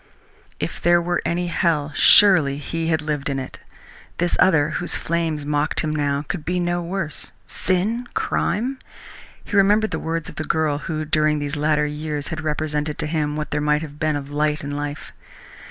[0.59, 3.59] If there were any hell, surely he had lived in it!
[4.17, 7.31] This other, whose flames mocked him now, could be no worse.
[7.45, 8.07] Sin!
[8.15, 8.79] Crime!
[9.43, 13.05] He remembered the words of the girl who during these latter years had represented to
[13.05, 15.13] him what there might have been of light in life.